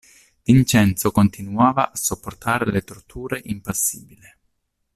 Vincenzo 0.41 1.11
continuava 1.11 1.91
a 1.91 1.95
sopportare 1.95 2.71
le 2.71 2.81
torture 2.83 3.39
impassibile. 3.43 4.39